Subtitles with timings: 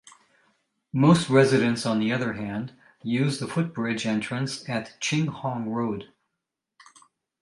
[0.93, 6.11] Most residents on the other hand use the footbridge entrance at Ching Hong Road.